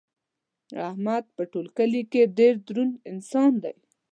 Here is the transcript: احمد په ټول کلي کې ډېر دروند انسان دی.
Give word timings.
احمد 0.87 1.23
په 1.35 1.43
ټول 1.51 1.67
کلي 1.77 2.03
کې 2.11 2.21
ډېر 2.37 2.53
دروند 2.67 2.93
انسان 3.11 3.51
دی. 3.63 3.75